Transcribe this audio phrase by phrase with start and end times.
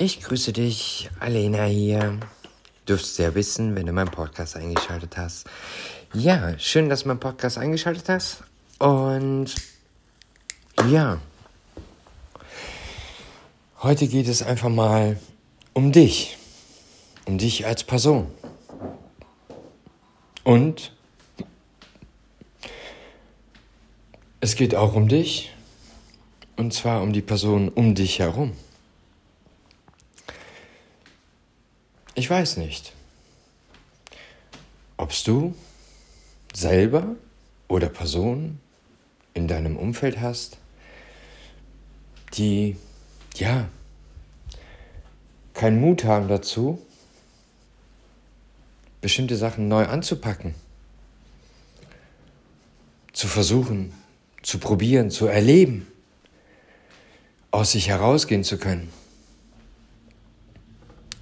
[0.00, 2.20] Ich grüße dich, Alena hier.
[2.86, 5.48] Dürftest ja wissen, wenn du meinen Podcast eingeschaltet hast.
[6.14, 8.44] Ja, schön, dass du meinen Podcast eingeschaltet hast.
[8.78, 9.56] Und
[10.88, 11.18] ja,
[13.82, 15.18] heute geht es einfach mal
[15.72, 16.38] um dich.
[17.24, 18.30] Um dich als Person.
[20.44, 20.92] Und
[24.38, 25.52] es geht auch um dich.
[26.54, 28.52] Und zwar um die Person um dich herum.
[32.18, 32.92] Ich weiß nicht,
[34.96, 35.54] ob du
[36.52, 37.14] selber
[37.68, 38.60] oder Personen
[39.34, 40.56] in deinem Umfeld hast,
[42.34, 42.76] die,
[43.36, 43.68] ja,
[45.54, 46.84] keinen Mut haben dazu,
[49.00, 50.56] bestimmte Sachen neu anzupacken,
[53.12, 53.94] zu versuchen,
[54.42, 55.86] zu probieren, zu erleben,
[57.52, 58.92] aus sich herausgehen zu können.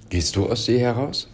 [0.09, 1.27] Gehst du aus dir heraus?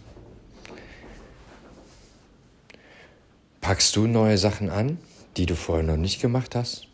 [3.62, 4.98] Packst du neue Sachen an,
[5.38, 6.88] die du vorher noch nicht gemacht hast?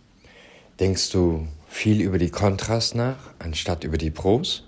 [0.80, 4.64] Denkst du viel über die Kontras nach, anstatt über die Pros?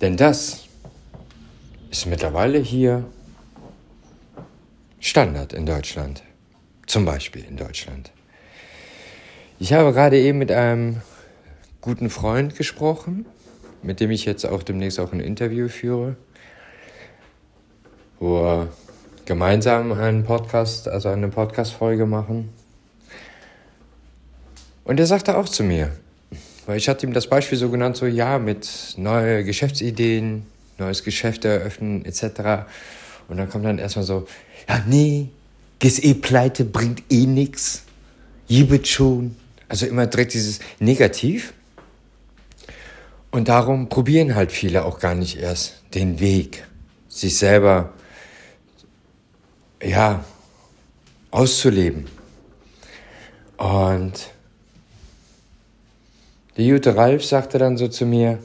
[0.00, 0.64] Denn das
[1.90, 3.04] ist mittlerweile hier
[4.98, 6.22] Standard in Deutschland.
[6.86, 8.10] Zum Beispiel in Deutschland.
[9.60, 11.02] Ich habe gerade eben mit einem
[11.80, 13.26] guten Freund gesprochen,
[13.84, 16.16] mit dem ich jetzt auch demnächst auch ein Interview führe,
[18.18, 18.68] wo wir
[19.26, 22.48] gemeinsam einen Podcast, also eine Podcast-Folge machen.
[24.84, 25.92] Und er sagte auch zu mir,
[26.66, 30.46] weil ich hatte ihm das Beispiel so genannt, so ja, mit neue Geschäftsideen,
[30.78, 32.66] neues Geschäft eröffnen, etc.
[33.28, 34.26] Und dann kommt dann erstmal so,
[34.68, 35.28] ja, nee,
[35.78, 37.82] gehst eh pleite, bringt eh nix,
[38.46, 39.36] jibet schon.
[39.68, 41.54] Also immer direkt dieses Negativ.
[43.34, 46.62] Und darum probieren halt viele auch gar nicht erst den Weg,
[47.08, 47.92] sich selber,
[49.82, 50.24] ja,
[51.32, 52.06] auszuleben.
[53.56, 54.30] Und
[56.56, 58.38] der gute Ralf sagte dann so zu mir,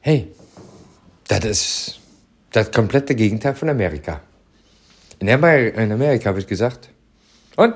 [0.00, 0.28] hey,
[1.28, 2.00] das ist
[2.52, 4.22] das komplette Gegenteil von Amerika.
[5.18, 6.88] In, Amerika, in Amerika habe ich gesagt,
[7.56, 7.74] und?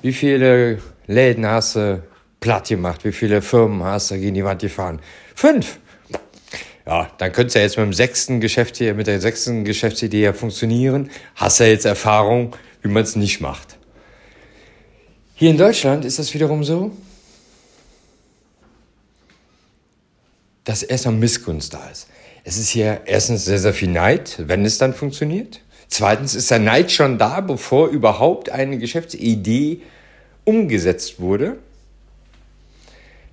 [0.00, 2.02] Wie viele Läden hast du
[2.42, 3.04] platt gemacht.
[3.04, 5.00] Wie viele Firmen hast du gegen die Wand gefahren?
[5.34, 5.78] Fünf.
[6.84, 10.24] Ja, dann könnte es ja jetzt mit dem sechsten Geschäft hier, mit der sechsten Geschäftsidee
[10.24, 11.10] ja funktionieren.
[11.36, 13.78] Hast ja jetzt Erfahrung, wie man es nicht macht.
[15.34, 16.90] Hier in Deutschland ist das wiederum so,
[20.64, 22.08] dass erstmal Missgunst da ist.
[22.44, 25.60] Es ist hier erstens sehr, sehr viel Neid, wenn es dann funktioniert.
[25.86, 29.82] Zweitens ist der Neid schon da, bevor überhaupt eine Geschäftsidee
[30.44, 31.58] umgesetzt wurde.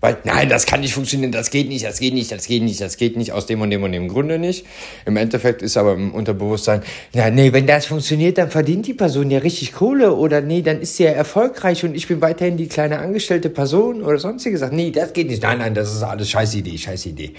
[0.01, 2.79] Weil, nein, das kann nicht funktionieren, das geht nicht, das geht nicht, das geht nicht,
[2.79, 4.65] das geht nicht, aus dem und dem und dem Grunde nicht.
[5.05, 6.83] Im Endeffekt ist aber im Unterbewusstsein,
[7.13, 10.79] ja, nee, wenn das funktioniert, dann verdient die Person ja richtig Kohle oder nee, dann
[10.79, 14.77] ist sie ja erfolgreich und ich bin weiterhin die kleine angestellte Person oder sonstige Sachen.
[14.77, 15.43] Nee, das geht nicht.
[15.43, 17.33] Nein, nein, das ist alles scheiß Idee, scheiß Idee.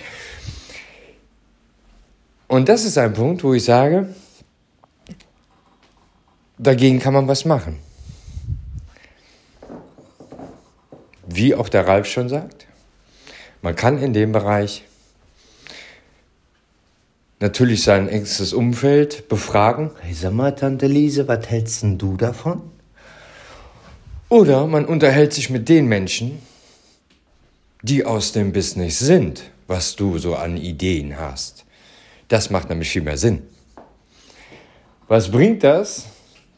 [2.46, 4.08] Und das ist ein Punkt, wo ich sage,
[6.58, 7.78] dagegen kann man was machen.
[11.34, 12.66] Wie auch der Ralf schon sagt,
[13.62, 14.84] man kann in dem Bereich
[17.40, 19.90] natürlich sein engstes Umfeld befragen.
[20.00, 22.62] Hey, sag mal, Tante Lise, was hältst denn du davon?
[24.28, 26.40] Oder man unterhält sich mit den Menschen,
[27.82, 31.64] die aus dem Business sind, was du so an Ideen hast.
[32.28, 33.42] Das macht nämlich viel mehr Sinn.
[35.08, 36.06] Was bringt das,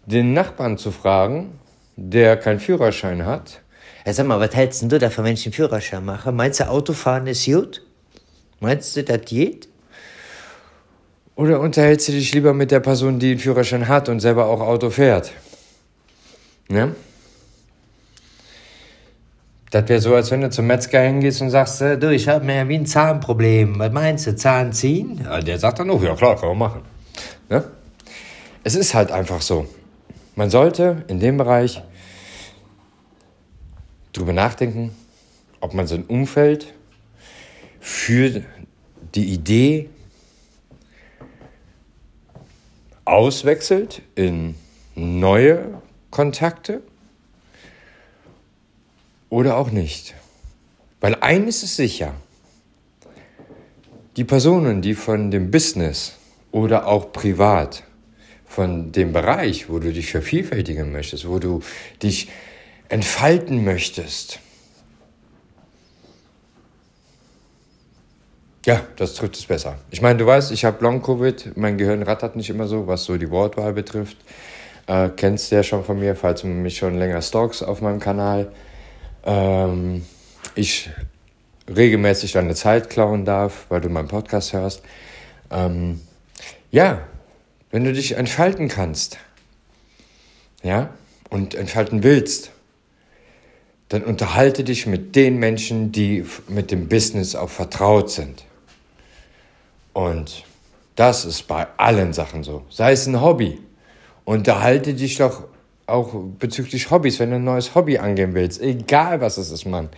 [0.04, 1.58] den Nachbarn zu fragen,
[1.96, 3.61] der keinen Führerschein hat,
[4.04, 6.32] ja, sag mal, was hältst du davon, wenn ich einen Führerschein mache?
[6.32, 7.82] Meinst du, Autofahren ist gut?
[8.60, 9.68] Meinst du, das geht?
[11.34, 14.60] Oder unterhältst du dich lieber mit der Person, die einen Führerschein hat und selber auch
[14.60, 15.32] Auto fährt?
[16.68, 16.94] Ne?
[19.70, 22.44] Das wäre so, als wenn du zum Metzger hingehst und sagst, äh, du, ich habe
[22.44, 23.78] mir wie ein Zahnproblem.
[23.78, 25.20] Was meinst du, Zahn ziehen?
[25.24, 26.82] Ja, der sagt dann auch, ja klar, kann man machen.
[27.48, 27.64] Ne?
[28.64, 29.66] Es ist halt einfach so.
[30.36, 31.82] Man sollte in dem Bereich
[34.12, 34.94] drüber nachdenken,
[35.60, 36.72] ob man sein Umfeld
[37.80, 38.42] für
[39.14, 39.88] die Idee
[43.04, 44.54] auswechselt in
[44.94, 46.82] neue Kontakte
[49.28, 50.14] oder auch nicht.
[51.00, 52.14] Weil eines ist sicher,
[54.16, 56.16] die Personen, die von dem Business
[56.52, 57.82] oder auch privat,
[58.46, 61.62] von dem Bereich, wo du dich vervielfältigen möchtest, wo du
[62.02, 62.28] dich
[62.92, 64.38] entfalten möchtest,
[68.64, 69.76] Ja, das trifft es besser.
[69.90, 73.16] Ich meine, du weißt, ich habe Long-Covid, mein Gehirn rattert nicht immer so, was so
[73.16, 74.18] die Wortwahl betrifft.
[74.86, 77.98] Äh, kennst du ja schon von mir, falls du mich schon länger stalkst auf meinem
[77.98, 78.52] Kanal.
[79.24, 80.06] Ähm,
[80.54, 80.90] ich
[81.68, 84.82] regelmäßig deine Zeit klauen darf, weil du meinen Podcast hörst.
[85.50, 86.00] Ähm,
[86.70, 87.00] ja,
[87.72, 89.18] wenn du dich entfalten kannst,
[90.62, 90.90] ja,
[91.30, 92.52] und entfalten willst,
[93.92, 98.44] dann unterhalte dich mit den Menschen, die mit dem Business auch vertraut sind.
[99.92, 100.44] Und
[100.96, 102.62] das ist bei allen Sachen so.
[102.70, 103.58] Sei es ein Hobby.
[104.24, 105.44] Unterhalte dich doch
[105.86, 108.62] auch bezüglich Hobbys, wenn du ein neues Hobby angehen willst.
[108.62, 109.90] Egal was es ist, Mann.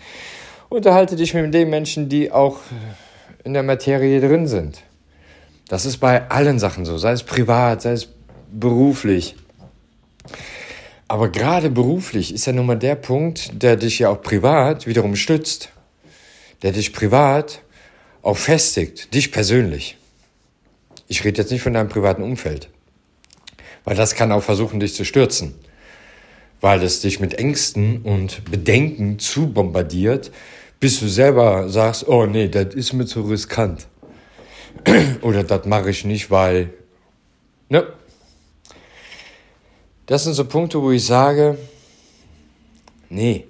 [0.68, 2.58] Unterhalte dich mit den Menschen, die auch
[3.44, 4.82] in der Materie drin sind.
[5.68, 6.98] Das ist bei allen Sachen so.
[6.98, 8.08] Sei es privat, sei es
[8.50, 9.36] beruflich.
[11.14, 15.14] Aber gerade beruflich ist ja nun mal der Punkt, der dich ja auch privat wiederum
[15.14, 15.68] stützt,
[16.62, 17.62] der dich privat
[18.22, 19.96] auch festigt, dich persönlich.
[21.06, 22.68] Ich rede jetzt nicht von deinem privaten Umfeld,
[23.84, 25.54] weil das kann auch versuchen, dich zu stürzen,
[26.60, 30.32] weil es dich mit Ängsten und Bedenken zu bombardiert,
[30.80, 33.86] bis du selber sagst, oh nee, das ist mir zu riskant.
[35.22, 36.70] Oder das mache ich nicht, weil,
[37.68, 37.86] ne,
[40.06, 41.58] das sind so Punkte, wo ich sage,
[43.08, 43.46] nee,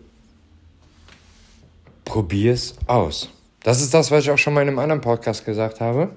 [2.04, 3.30] probier's aus.
[3.62, 6.10] Das ist das, was ich auch schon mal in einem anderen Podcast gesagt habe.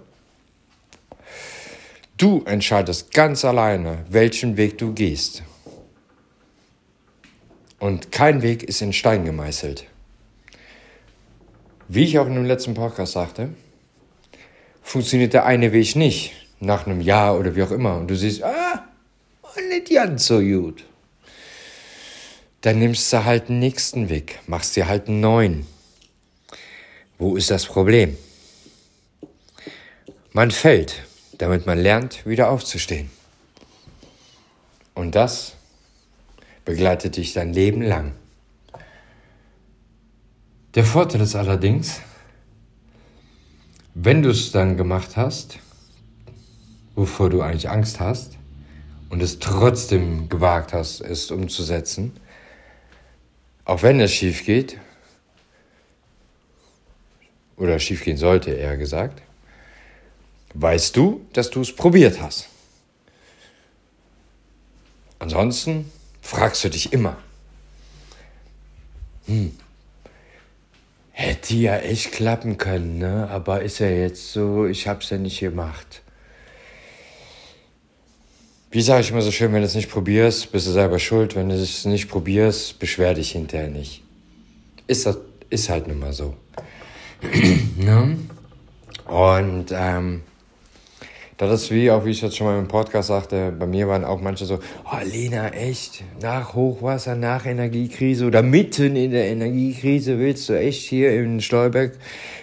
[2.18, 5.44] Du entscheidest ganz alleine, welchen Weg du gehst.
[7.80, 9.86] Und kein Weg ist in Stein gemeißelt.
[11.88, 13.50] Wie ich auch in dem letzten Podcast sagte,
[14.82, 17.98] funktioniert der eine Weg nicht nach einem Jahr oder wie auch immer.
[17.98, 18.88] Und du siehst, ah,
[19.70, 20.84] nicht ganz so gut.
[22.62, 25.68] Dann nimmst du halt den nächsten Weg, machst dir halt einen neuen.
[27.18, 28.18] Wo ist das Problem?
[30.34, 31.04] Man fällt,
[31.38, 33.10] damit man lernt, wieder aufzustehen.
[34.94, 35.54] Und das
[36.66, 38.14] begleitet dich dein Leben lang.
[40.76, 42.02] Der Vorteil ist allerdings,
[43.94, 45.58] wenn du es dann gemacht hast,
[46.94, 48.38] wovor du eigentlich Angst hast,
[49.10, 52.18] und es trotzdem gewagt hast, es umzusetzen,
[53.66, 54.78] auch wenn es schief geht,
[57.58, 59.22] oder schief gehen sollte, eher gesagt,
[60.54, 62.48] weißt du, dass du es probiert hast.
[65.20, 67.18] Ansonsten fragst du dich immer,
[69.26, 69.58] hm,
[71.12, 73.28] hätte ja echt klappen können, ne?
[73.30, 76.04] aber ist ja jetzt so, ich hab's ja nicht gemacht.
[78.78, 81.36] Wie sage ich immer so schön, wenn du es nicht probierst, bist du selber schuld.
[81.36, 84.04] Wenn du es nicht probierst, beschwer dich hinterher nicht.
[84.86, 85.18] Ist, das,
[85.50, 86.36] ist halt nun mal so.
[87.76, 88.20] ne?
[89.08, 90.22] Und ähm,
[91.38, 94.06] das ist wie, auch wie ich jetzt schon mal im Podcast sagte, bei mir waren
[94.06, 100.20] auch manche so, oh Lena, echt, nach Hochwasser, nach Energiekrise oder mitten in der Energiekrise
[100.20, 101.98] willst du echt hier in Stolberg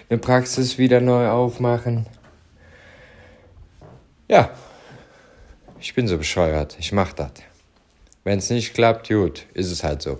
[0.09, 2.07] eine Praxis wieder neu aufmachen?
[4.27, 4.49] Ja,
[5.85, 7.33] ich bin so bescheuert, ich mach das.
[8.23, 10.19] Wenn es nicht klappt, gut, ist es halt so.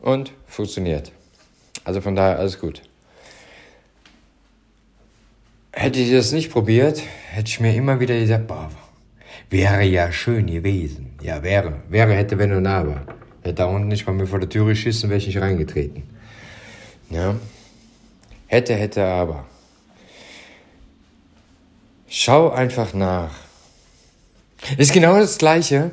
[0.00, 1.12] Und funktioniert.
[1.82, 2.82] Also von daher alles gut.
[5.72, 8.70] Hätte ich das nicht probiert, hätte ich mir immer wieder gesagt, boah,
[9.48, 11.16] wäre ja schön gewesen.
[11.22, 11.80] Ja, wäre.
[11.88, 13.06] Wäre, hätte, wenn und aber.
[13.40, 16.02] Hätte da unten nicht mal mir vor der Tür geschissen, wäre ich nicht reingetreten.
[17.08, 17.34] Ja.
[18.46, 19.46] Hätte, hätte, aber.
[22.08, 23.34] Schau einfach nach.
[24.78, 25.90] Ist genau das Gleiche.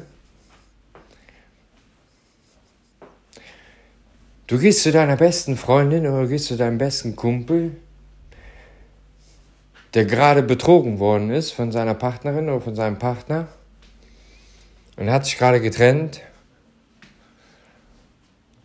[4.48, 7.76] Du gehst zu deiner besten Freundin oder gehst zu deinem besten Kumpel,
[9.94, 13.48] der gerade betrogen worden ist von seiner Partnerin oder von seinem Partner
[14.96, 16.22] und hat sich gerade getrennt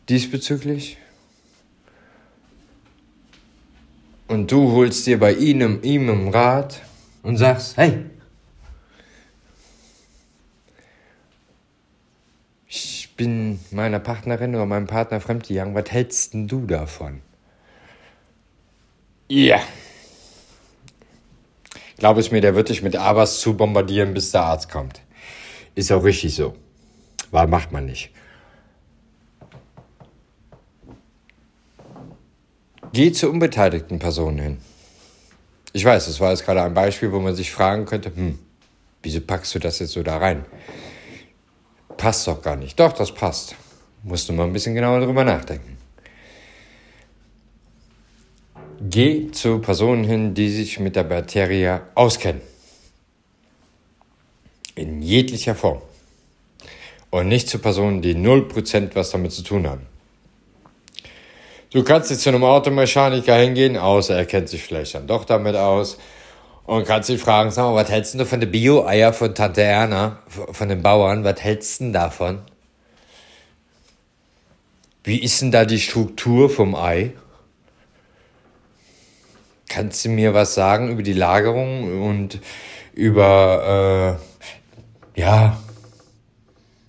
[0.09, 0.99] diesbezüglich.
[4.28, 6.83] Und du holst dir bei ihm, ihm einen Rat
[7.23, 8.05] und sagst, hey,
[12.69, 17.23] ich bin meiner Partnerin oder meinem Partner fremdgegangen, was hältst denn du davon?
[19.29, 19.57] Ja.
[19.57, 19.67] Yeah.
[22.00, 25.03] Glaube es mir, der wird dich mit Abers zu bombardieren, bis der Arzt kommt.
[25.75, 26.57] Ist auch richtig so.
[27.31, 28.11] Weil macht man nicht.
[32.95, 34.59] Geh zu unbeteiligten Personen hin.
[35.73, 38.39] Ich weiß, das war jetzt gerade ein Beispiel, wo man sich fragen könnte, hm,
[39.03, 40.45] wieso packst du das jetzt so da rein?
[41.97, 42.79] Passt doch gar nicht.
[42.81, 43.55] Doch, das passt.
[44.03, 45.81] Musst du mal ein bisschen genauer drüber nachdenken.
[48.81, 52.41] geh zu Personen hin, die sich mit der Materie auskennen.
[54.75, 55.83] In jeglicher Form.
[57.11, 59.87] Und nicht zu Personen, die 0% was damit zu tun haben.
[61.73, 65.55] Du kannst jetzt zu einem Automechaniker hingehen, außer er kennt sich vielleicht dann doch damit
[65.55, 65.99] aus.
[66.65, 70.19] Und kannst dich fragen, sag mal, was hältst du von den Bio-Eier von Tante Erna,
[70.29, 71.23] von den Bauern?
[71.23, 72.43] Was hältst du davon?
[75.05, 77.12] Wie ist denn da die Struktur vom Ei?
[79.69, 82.41] Kannst du mir was sagen über die Lagerung und
[82.93, 84.19] über,
[85.17, 85.57] äh, ja,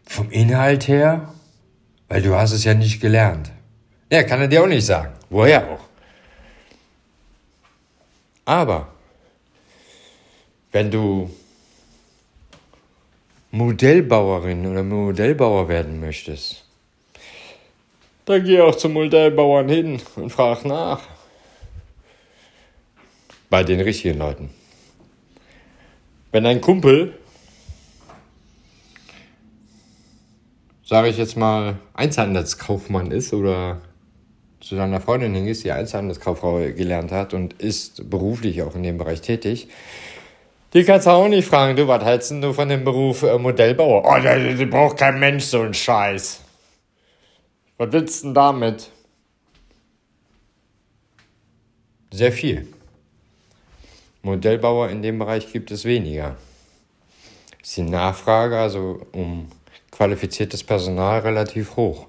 [0.07, 1.33] vom Inhalt her?
[2.07, 3.51] Weil du hast es ja nicht gelernt.
[4.11, 5.13] Ja, kann er dir auch nicht sagen.
[5.29, 5.85] Woher auch?
[8.43, 8.89] Aber
[10.73, 11.29] wenn du
[13.51, 16.65] Modellbauerin oder Modellbauer werden möchtest,
[18.25, 20.99] dann geh auch zum Modellbauern hin und frag nach.
[23.49, 24.49] Bei den richtigen Leuten.
[26.33, 27.17] Wenn ein Kumpel,
[30.83, 33.81] sage ich jetzt mal, Einzelhandelskaufmann ist oder
[34.61, 39.21] zu seiner Freundin hingehst, die Einzelhandelskauffrau gelernt hat und ist beruflich auch in dem Bereich
[39.21, 39.67] tätig,
[40.73, 44.05] die kannst du auch nicht fragen, du, was hältst du von dem Beruf äh, Modellbauer?
[44.05, 46.39] Oh, da, da braucht kein Mensch so einen Scheiß.
[47.77, 48.89] Was willst du denn damit?
[52.13, 52.67] Sehr viel.
[54.21, 56.37] Modellbauer in dem Bereich gibt es weniger.
[57.61, 59.47] Ist die Nachfrage also um
[59.91, 62.07] qualifiziertes Personal relativ hoch.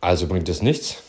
[0.00, 1.02] Also bringt es nichts,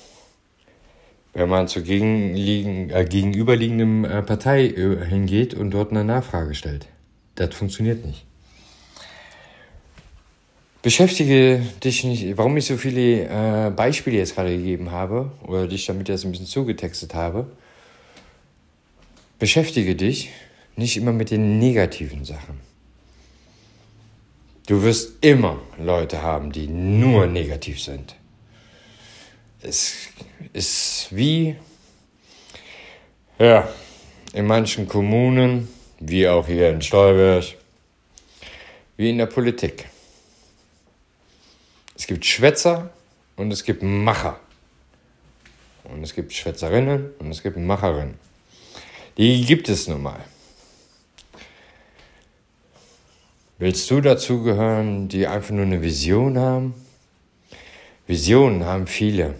[1.33, 6.87] wenn man zur äh, gegenüberliegenden äh, Partei äh, hingeht und dort eine Nachfrage stellt.
[7.35, 8.25] Das funktioniert nicht.
[10.81, 15.85] Beschäftige dich nicht, warum ich so viele äh, Beispiele jetzt gerade gegeben habe oder dich
[15.85, 17.47] damit jetzt ein bisschen zugetextet habe.
[19.37, 20.29] Beschäftige dich
[20.75, 22.59] nicht immer mit den negativen Sachen.
[24.67, 28.16] Du wirst immer Leute haben, die nur negativ sind
[29.61, 30.09] es
[30.53, 31.55] ist wie,
[33.39, 33.67] ja,
[34.33, 35.67] in manchen Kommunen,
[35.99, 37.45] wie auch hier in Stolberg,
[38.97, 39.89] wie in der Politik.
[41.95, 42.91] Es gibt Schwätzer
[43.35, 44.39] und es gibt Macher.
[45.83, 48.19] Und es gibt Schwätzerinnen und es gibt Macherinnen.
[49.17, 50.23] Die gibt es nun mal.
[53.57, 56.75] Willst du dazu gehören, die einfach nur eine Vision haben?
[58.05, 59.33] Visionen haben viele.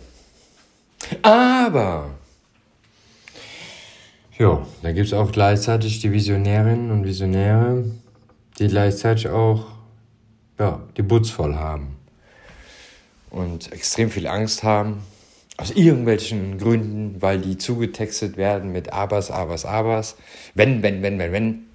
[1.22, 2.12] Aber,
[4.38, 7.86] ja, da gibt es auch gleichzeitig die Visionärinnen und Visionäre,
[8.60, 9.66] die gleichzeitig auch,
[10.60, 11.96] ja, die Butz voll haben.
[13.30, 15.04] Und extrem viel Angst haben,
[15.58, 20.16] aus irgendwelchen Gründen, weil die zugetextet werden mit Abers, Abers, Abers.
[20.54, 21.66] Wenn, wenn, wenn, wenn, wenn.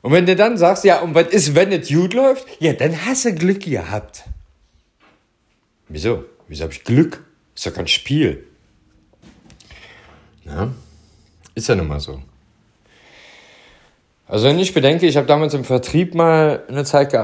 [0.00, 2.46] Und wenn du dann sagst, ja, und was ist, wenn es gut läuft?
[2.58, 4.24] Ja, dann hast du Glück gehabt.
[5.88, 6.24] Wieso?
[6.50, 7.24] Wieso habe ich Glück?
[7.54, 8.44] Ist doch kein Spiel.
[10.44, 10.72] Ja,
[11.54, 12.20] ist ja nun mal so.
[14.26, 17.16] Also wenn ich bedenke, ich habe damals im Vertrieb mal eine Zeit,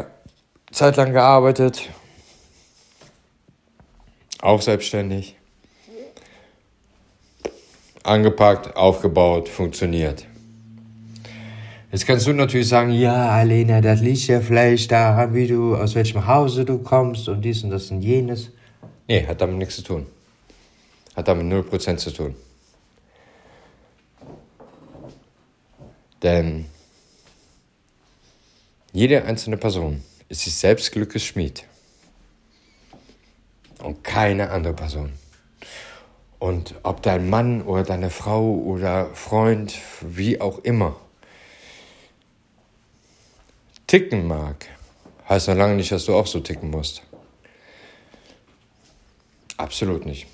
[0.71, 1.90] Zeit lang gearbeitet.
[4.42, 5.35] Auch selbstständig.
[8.04, 10.25] Angepackt, aufgebaut, funktioniert.
[11.90, 15.97] Jetzt kannst du natürlich sagen, ja, Alena, das liegt ja vielleicht daran, wie du, aus
[15.97, 18.52] welchem Hause du kommst und dies und das und jenes.
[19.08, 20.06] Nee, hat damit nichts zu tun.
[21.14, 22.36] Hat damit 0% zu tun.
[26.22, 26.66] Denn
[28.92, 31.64] jede einzelne Person ist sich selbst Glückes Schmied.
[33.78, 35.12] Und keine andere Person.
[36.38, 40.96] Und ob dein Mann oder deine Frau oder Freund, wie auch immer,
[43.86, 44.66] ticken mag,
[45.28, 47.02] heißt noch lange nicht, dass du auch so ticken musst.
[49.56, 50.26] Absolut nicht.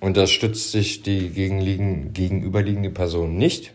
[0.00, 3.72] Unterstützt sich die gegenüberliegende Person nicht,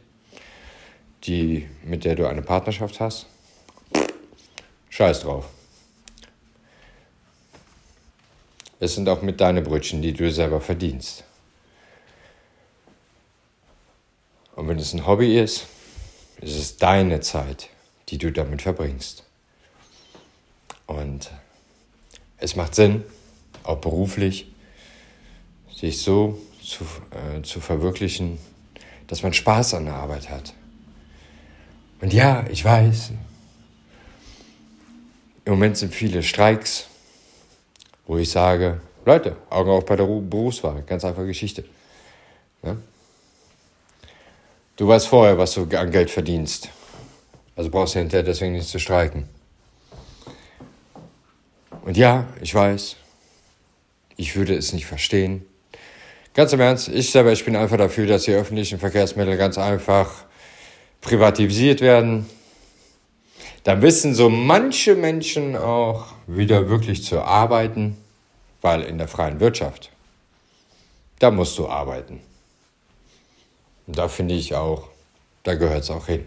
[1.23, 3.25] die, mit der du eine Partnerschaft hast?
[4.89, 5.45] Scheiß drauf.
[8.79, 11.23] Es sind auch mit deine Brötchen, die du selber verdienst.
[14.55, 15.67] Und wenn es ein Hobby ist,
[16.41, 17.69] ist es deine Zeit,
[18.09, 19.23] die du damit verbringst.
[20.87, 21.31] Und
[22.37, 23.03] es macht Sinn,
[23.63, 24.50] auch beruflich,
[25.81, 28.37] sich so zu, äh, zu verwirklichen,
[29.07, 30.53] dass man Spaß an der Arbeit hat.
[31.99, 33.11] Und ja, ich weiß,
[35.45, 36.87] im Moment sind viele Streiks,
[38.05, 41.65] wo ich sage, Leute, Augen auf bei der Berufswahl, ganz einfache Geschichte.
[42.61, 42.77] Ja?
[44.77, 46.69] Du weißt vorher, was du an Geld verdienst.
[47.55, 49.27] Also brauchst du hinterher deswegen nicht zu streiken.
[51.83, 52.97] Und ja, ich weiß,
[54.15, 55.47] ich würde es nicht verstehen.
[56.33, 60.23] Ganz im Ernst, ich selber, ich bin einfach dafür, dass die öffentlichen Verkehrsmittel ganz einfach
[61.01, 62.25] privatisiert werden.
[63.65, 67.97] Dann wissen so manche Menschen auch wieder wirklich zu arbeiten,
[68.61, 69.91] weil in der freien Wirtschaft,
[71.19, 72.21] da musst du arbeiten.
[73.87, 74.87] Und da finde ich auch,
[75.43, 76.25] da gehört es auch hin.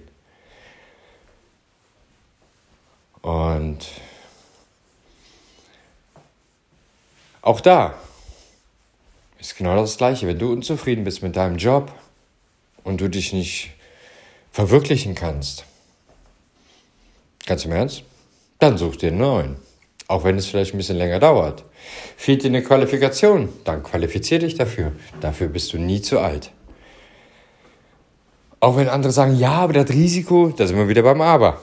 [3.23, 3.87] Und
[7.41, 7.95] auch da
[9.49, 10.27] ist genau das Gleiche.
[10.27, 11.93] Wenn du unzufrieden bist mit deinem Job
[12.83, 13.73] und du dich nicht
[14.51, 15.65] verwirklichen kannst,
[17.47, 18.05] ganz im Ernst,
[18.59, 19.57] dann such dir einen neuen.
[20.09, 21.65] Auch wenn es vielleicht ein bisschen länger dauert.
[22.17, 24.93] Fehlt dir eine Qualifikation, dann qualifizier dich dafür.
[25.21, 26.51] Dafür bist du nie zu alt.
[28.61, 31.61] Auch wenn andere sagen, ja, aber das Risiko, da sind wir wieder beim Aber.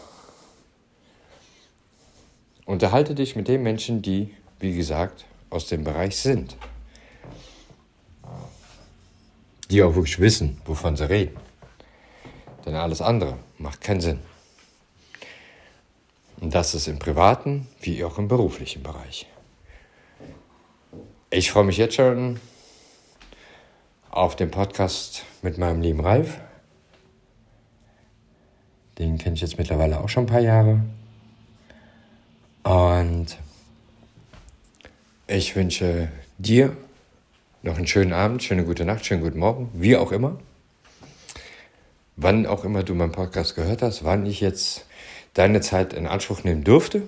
[2.65, 6.55] Unterhalte dich mit den Menschen, die, wie gesagt, aus dem Bereich sind.
[9.71, 11.37] Die auch wirklich wissen, wovon sie reden.
[12.65, 14.19] Denn alles andere macht keinen Sinn.
[16.41, 19.27] Und das ist im privaten wie auch im beruflichen Bereich.
[21.29, 22.41] Ich freue mich jetzt schon
[24.09, 26.41] auf den Podcast mit meinem lieben Ralf.
[28.97, 30.81] Den kenne ich jetzt mittlerweile auch schon ein paar Jahre.
[32.63, 33.37] Und
[35.27, 36.75] ich wünsche dir
[37.63, 40.39] noch einen schönen Abend, schöne gute Nacht, schönen guten Morgen, wie auch immer.
[42.15, 44.85] Wann auch immer du meinen Podcast gehört hast, wann ich jetzt
[45.33, 47.03] deine Zeit in Anspruch nehmen durfte,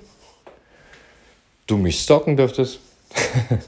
[1.68, 2.80] du mich stalken dürftest.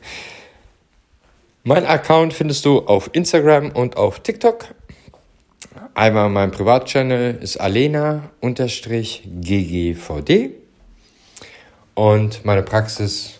[1.63, 4.74] mein Account findest du auf Instagram und auf TikTok.
[5.93, 8.31] Einmal mein Privatchannel ist alena-ggvd
[11.95, 13.39] und meine Praxis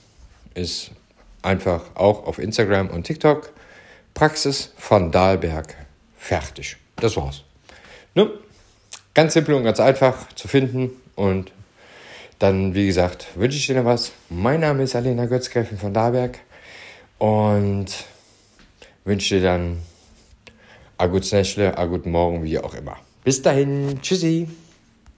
[0.54, 0.92] ist
[1.46, 3.52] einfach auch auf Instagram und TikTok.
[4.14, 5.76] Praxis von Dahlberg.
[6.18, 6.78] Fertig.
[6.96, 7.44] Das war's.
[8.16, 8.32] Ne?
[9.14, 10.92] Ganz simpel und ganz einfach zu finden.
[11.16, 11.52] Und
[12.40, 14.12] dann, wie gesagt, wünsche ich dir noch was.
[14.30, 16.40] Mein Name ist Alena Götzgräfin von Dahlberg.
[17.18, 17.88] Und
[19.04, 19.82] wünsche dir dann
[20.98, 22.98] a gutes Nächtle, a guten Morgen, wie auch immer.
[23.24, 24.00] Bis dahin.
[24.02, 24.48] Tschüssi.